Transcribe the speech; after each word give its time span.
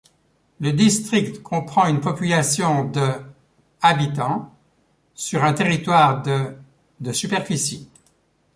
Le 0.59 0.73
district 0.73 1.43
comprend 1.43 1.85
une 1.85 2.01
population 2.01 2.85
de 2.85 3.07
habitants 3.83 4.51
sur 5.13 5.43
un 5.43 5.53
territoire 5.53 6.23
de 6.23 6.55
de 7.01 7.11
superficie. 7.11 7.87